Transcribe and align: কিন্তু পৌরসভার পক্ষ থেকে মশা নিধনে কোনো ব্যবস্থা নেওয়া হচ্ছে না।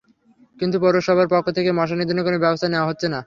কিন্তু 0.57 0.77
পৌরসভার 0.83 1.27
পক্ষ 1.33 1.47
থেকে 1.57 1.69
মশা 1.71 1.95
নিধনে 1.95 2.21
কোনো 2.23 2.37
ব্যবস্থা 2.39 2.67
নেওয়া 2.69 2.87
হচ্ছে 2.89 3.07
না। 3.07 3.19